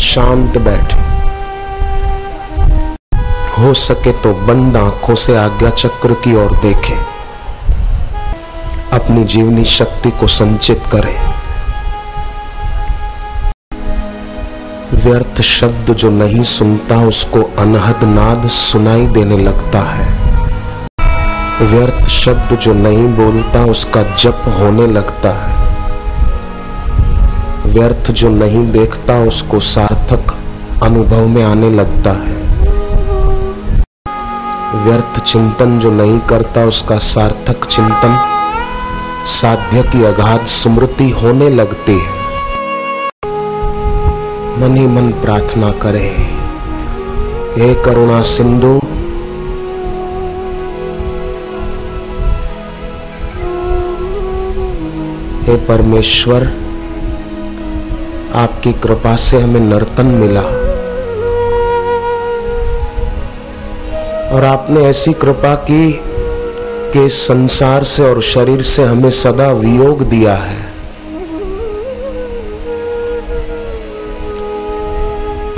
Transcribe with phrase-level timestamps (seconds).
[0.00, 0.98] शांत बैठे।
[3.60, 6.96] हो सके तो बंद आँखों से आज्ञा चक्र की ओर देखें।
[8.92, 11.16] अपनी जीवनी शक्ति को संचित करें।
[14.94, 20.08] व्यर्थ शब्द जो नहीं सुनता, उसको अनहद नाद सुनाई देने लगता है।
[21.66, 25.59] व्यर्थ शब्द जो नहीं बोलता, उसका जप होने लगता है।
[27.66, 30.32] व्यर्थ जो नहीं देखता, उसको सार्थक
[30.82, 32.38] अनुभव में आने लगता है।
[34.84, 38.18] व्यर्थ चिंतन जो नहीं करता, उसका सार्थक चिंतन
[39.26, 42.18] साध्य की अगाध स्मृति होने लगती है।
[44.60, 46.08] मन ही मन प्रार्थना करे,
[47.56, 48.74] हे करुणा सिंधु,
[55.42, 56.52] हे परमेश्वर
[58.34, 60.40] आपकी कृपा से हमें नर्तन मिला।
[64.30, 66.00] और आपने ऐसी कृपा की
[66.92, 70.70] कि संसार से और शरीर से हमें सदा वियोग दिया है।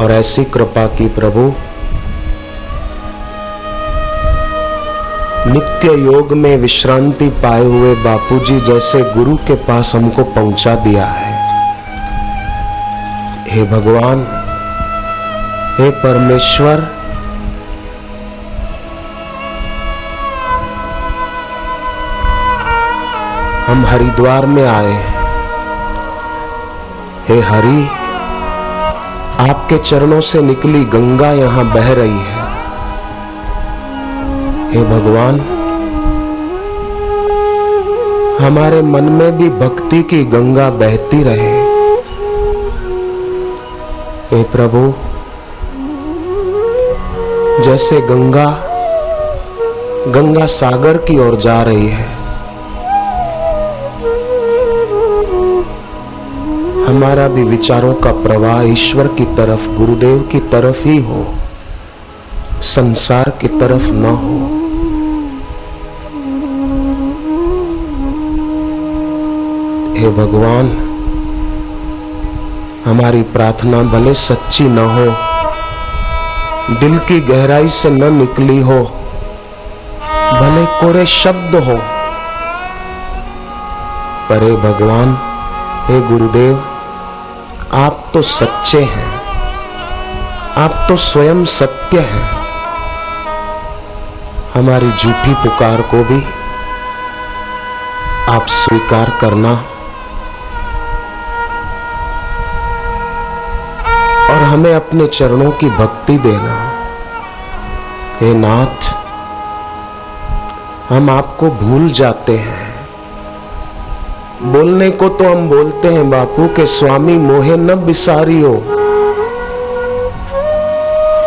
[0.00, 1.52] और ऐसी कृपा की प्रभु,
[5.52, 11.41] नित्य योग में विश्रांति पाए हुए बापूजी जैसे गुरु के पास हमको पहुँचा दिया है।
[13.52, 14.18] हे भगवान,
[15.78, 16.80] हे परमेश्वर।
[23.68, 24.92] हम हरिद्वार में आए
[27.28, 27.88] हे। हरि,
[29.50, 32.42] आपके चरणों से निकली गंगा यहाँ बह रही है।
[34.72, 35.40] हे भगवान,
[38.46, 41.61] हमारे मन में भी भक्ति की गंगा बहती रहे।
[44.32, 44.78] हे प्रभु,
[47.64, 48.44] जैसे गंगा
[50.08, 52.06] गंगा सागर की ओर जा रही है,
[56.86, 61.24] हमारा भी विचारों का प्रवाह ईश्वर की तरफ़, गुरुदेव की तरफ़ ही हो,
[62.62, 64.38] संसार की तरफ़ न हो।
[70.00, 70.91] हे भगवान
[72.84, 75.04] हमारी प्रार्थना भले सच्ची न हो,
[76.78, 78.78] दिल की गहराई से न निकली हो,
[80.32, 81.76] भले कोरे शब्द हो।
[84.28, 85.16] परे भगवान,
[85.86, 86.54] हे गुरुदेव,
[87.76, 89.10] आप तो सच्चे हैं,
[90.58, 92.28] आप तो स्वयं सत्य हैं।
[94.54, 96.22] हमारी झूठी पुकार को भी
[98.28, 99.52] आप स्वीकार करना
[104.52, 106.70] हमें अपने चरणों की भक्ति देना।
[108.20, 108.94] हे नाथ,
[110.92, 112.86] हम आपको भूल जाते हैं।
[114.42, 118.62] बोलने को तो हम बोलते हैं, बापू के स्वामी मोहे न बिसारियो।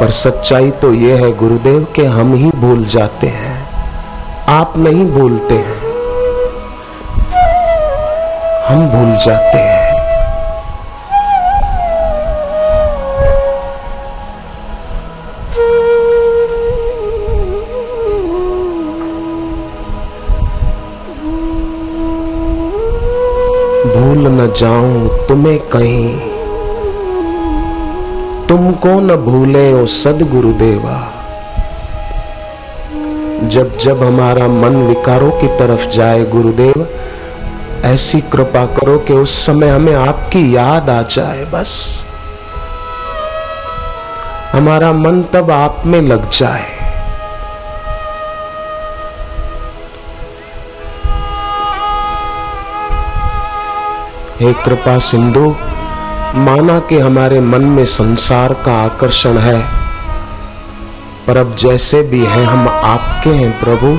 [0.00, 3.68] पर सच्चाई तो यह है, गुरुदेव, के हम ही भूल जाते हैं।
[4.48, 5.78] आप नहीं भूलते हैं।
[8.66, 9.73] हम भूल जाते हैं।
[24.46, 26.34] जाऊँ तुम्हें कहीं।
[28.46, 31.10] तुमको न भूले ओ सदगुरुदेवा।
[33.44, 36.86] जब जब हमारा मन विकारों की तरफ़ जाए गुरुदेव,
[37.84, 42.04] ऐसी कृपा करो कि उस समय हमें आपकी याद आ जाए, बस।
[44.52, 46.73] हमारा मन तब आप में लग जाए।
[54.40, 55.56] हे कृपा सिंधु,
[56.34, 59.62] माना कि हमारे मन में संसार का आकर्षण है।
[61.26, 63.98] पर अब जैसे भी हैं, हम आपके हैं प्रभु।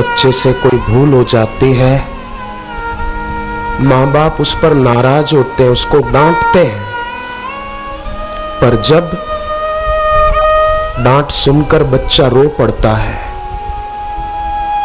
[0.00, 2.04] बच्चे से कोई भूल हो जाती है।
[3.80, 6.84] माँ बाप उस पर नाराज़ होते हैं, उसको डांटते हैं।
[8.60, 9.10] पर जब
[11.04, 13.18] डांट सुनकर बच्चा रो पड़ता है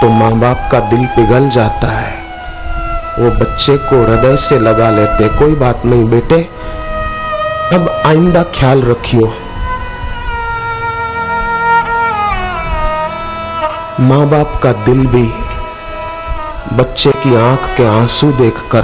[0.01, 2.22] तो माँ बाप का दिल पिघल जाता है।
[3.19, 6.41] वो बच्चे को हृदय से लगा लेते, कोई बात नहीं बेटे,
[7.73, 9.33] अब आइंदा ख्याल रखियो।
[13.99, 15.31] माँ बाप का दिल भी
[16.75, 18.81] बच्चे की आँख के आँसू देखकर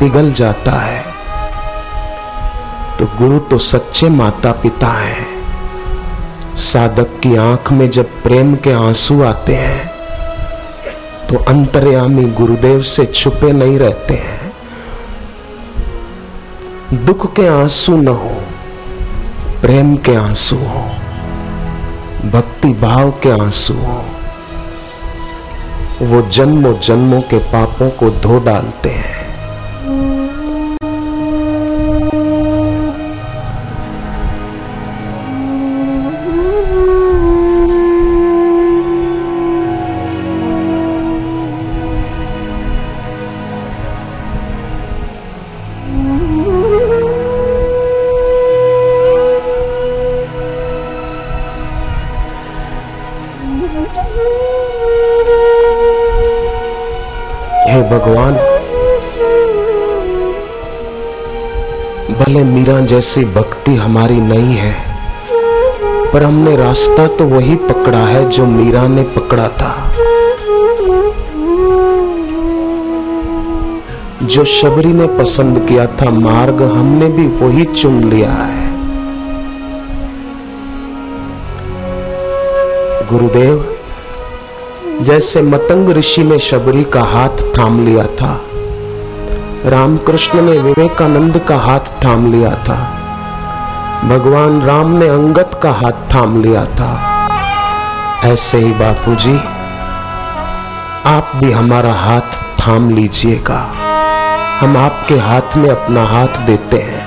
[0.00, 1.02] पिघल जाता है।
[2.98, 9.22] तो गुरु तो सच्चे माता पिता हैं। साधक की आँख में जब प्रेम के आँसू
[9.22, 9.97] आते हैं
[11.28, 14.52] तो अंतर्यामी गुरुदेव से छुपे नहीं रहते हैं।
[17.04, 18.34] दुख के आँसू न हो,
[19.60, 20.84] प्रेम के आँसू हो,
[22.30, 23.98] भक्ति भाव के आँसू हो,
[26.02, 29.17] वो जन्मों जन्मों के पापों को धो डालते हैं।
[57.90, 58.34] भगवान।
[62.14, 64.74] भले मीरा जैसी भक्ति हमारी नहीं है,
[66.12, 69.74] पर हमने रास्ता तो वही पकड़ा है जो मीरा ने पकड़ा था।
[74.24, 78.66] जो शबरी ने पसंद किया था मार्ग हमने भी वही चुन लिया है।
[83.10, 83.77] गुरुदेव
[85.02, 88.40] जैसे मतंग ऋषि ने शबरी का हाथ थाम लिया था।
[89.66, 92.76] रामकृष्ण ने विवेकानंद का हाथ थाम लिया था।
[94.04, 96.90] भगवान राम ने अंगत का हाथ थाम लिया था।
[98.24, 99.36] ऐसे ही बापूजी,
[101.06, 102.20] आप भी हमारा हाथ
[102.60, 103.60] थाम लीजिएगा।
[104.60, 107.06] हम आपके हाथ में अपना हाथ देते हैं।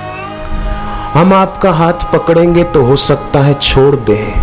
[1.13, 4.41] हम आपका हाथ पकड़ेंगे तो हो सकता है छोड़ दें।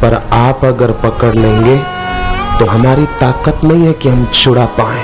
[0.00, 1.93] पर आप अगर पकड़ लेंगे
[2.58, 5.02] तो हमारी ताकत नहीं है कि हम छुड़ा पाए।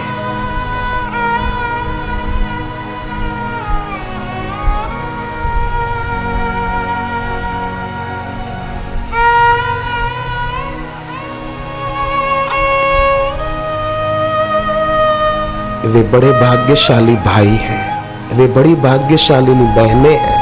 [15.86, 20.40] वे बड़े भाग्यशाली भाई हैं। वे बड़ी भाग्यशालिनी बहनें हैं,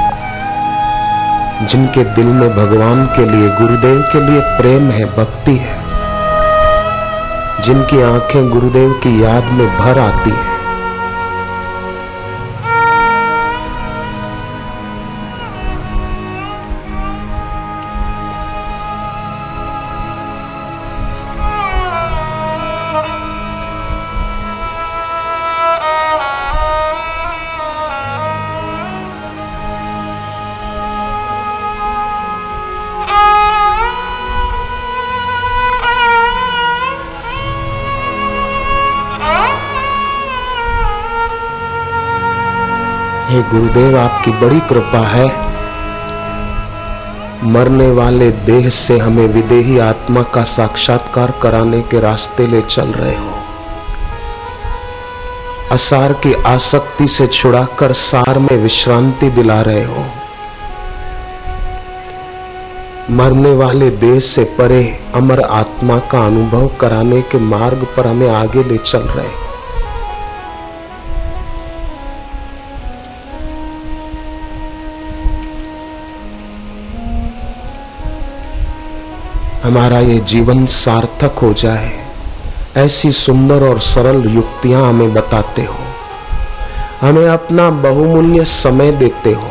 [1.67, 5.88] जिनके दिल में भगवान के लिए, गुरुदेव के लिए प्रेम है, भक्ति है।
[7.65, 10.48] जिनकी आँखें गुरुदेव की याद में भर आती हैं।
[43.38, 45.26] हे गुरुदेव, आपकी बड़ी कृपा है।
[47.44, 53.17] मरने वाले देह से हमें विदेही आत्मा का साक्षात्कार कराने के रास्ते ले चल रहे
[53.17, 53.31] हो।
[55.70, 60.05] असार की आसक्ति से छुड़ाकर सार में विश्रांति दिला रहे हो।
[63.11, 68.62] मरने वाले देह से परे अमर आत्मा का अनुभव कराने के मार्ग पर हमें आगे
[68.62, 69.48] ले चल रहे हो।
[79.65, 81.93] हमारा ये जीवन सार्थक हो जाए।
[82.77, 85.77] ऐसी सुंदर और सरल युक्तियाँ हमें बताते हो।
[87.00, 89.50] हमें अपना बहुमूल्य समय देते हो।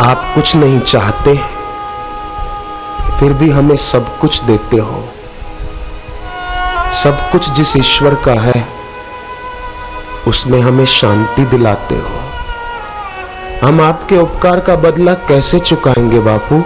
[0.00, 1.34] आप कुछ नहीं चाहते,
[3.20, 5.04] फिर भी हमें सब कुछ देते हो।
[6.94, 8.68] सब कुछ जिस ईश्वर का है,
[10.26, 12.27] उसमें हमें शांति दिलाते हो।
[13.62, 16.60] हम आपके उपकार का बदला कैसे चुकाएँगे बापू?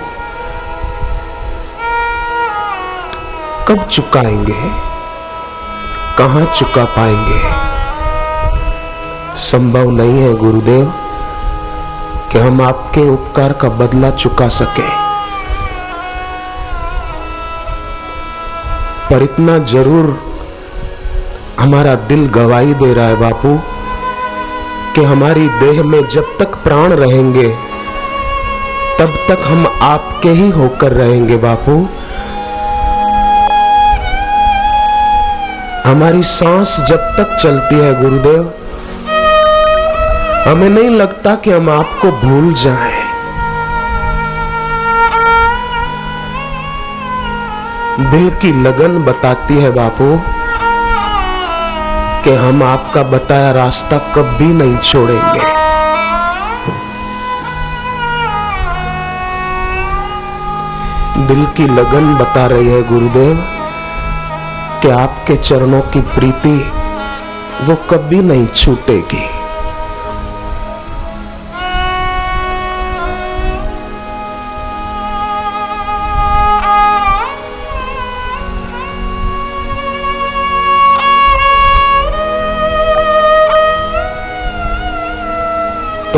[3.68, 4.60] कब चुकाएँगे
[6.18, 7.40] कहाँ चुका पाएँगे
[9.40, 10.92] संभव नहीं है गुरुदेव
[12.32, 14.88] कि हम आपके उपकार का बदला चुका सके।
[19.08, 20.16] पर इतना ज़रूर
[21.60, 23.58] हमारा दिल गवाही दे रहा है बापू।
[24.94, 27.48] कि हमारी देह में जब तक प्राण रहेंगे,
[28.98, 31.88] तब तक हम आपके ही होकर रहेंगे, बापू।
[35.90, 38.54] हमारी सांस जब तक चलती है, गुरुदेव,
[40.48, 43.02] हमें नहीं लगता कि हम आपको भूल जाएँ।
[48.10, 50.20] दिल की लगन बताती है, बापू।
[52.24, 55.40] कि हम आपका बताया रास्ता कभी नहीं छोड़ेंगे।
[61.26, 63.44] दिल की लगन बता रही है गुरुदेव
[64.82, 66.56] कि आपके चरणों की प्रीति
[67.62, 69.26] वो कभी नहीं छूटेगी।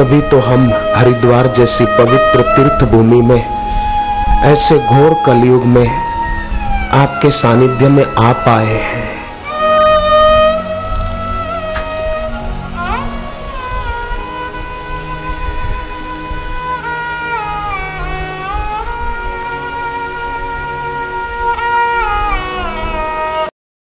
[0.05, 0.65] तभी तो हम
[0.97, 3.45] हरिद्वार जैसी पवित्र तीर्थ भूमि में,
[4.45, 5.87] ऐसे घोर कलयुग में
[6.95, 9.04] आपके सानिध्य में आ पाए हैं।